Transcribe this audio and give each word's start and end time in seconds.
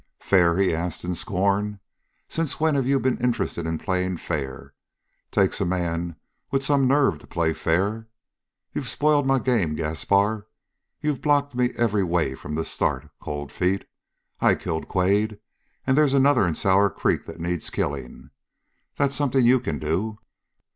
"Fair?" 0.19 0.57
he 0.57 0.73
asked 0.73 1.03
in 1.03 1.13
scorn. 1.13 1.79
"Since 2.27 2.59
when 2.59 2.73
have 2.73 2.87
you 2.87 2.99
been 2.99 3.19
interested 3.19 3.67
in 3.67 3.77
playing 3.77 4.17
fair? 4.17 4.73
Takes 5.29 5.61
a 5.61 5.63
man 5.63 6.15
with 6.49 6.63
some 6.63 6.87
nerve 6.87 7.19
to 7.19 7.27
play 7.27 7.53
fair. 7.53 8.07
You've 8.73 8.89
spoiled 8.89 9.27
my 9.27 9.37
game, 9.37 9.75
Gaspar. 9.75 10.47
You've 11.01 11.21
blocked 11.21 11.53
me 11.53 11.69
every 11.77 12.03
way 12.03 12.33
from 12.33 12.55
the 12.55 12.65
start, 12.65 13.11
Cold 13.19 13.51
Feet. 13.51 13.85
I 14.39 14.55
killed 14.55 14.87
Quade, 14.87 15.37
and 15.85 15.95
they's 15.95 16.13
another 16.13 16.47
in 16.47 16.55
Sour 16.55 16.89
Creek 16.89 17.25
that 17.25 17.39
needs 17.39 17.69
killing. 17.69 18.31
That's 18.95 19.15
something 19.15 19.45
you 19.45 19.59
can 19.59 19.77
do. 19.77 20.17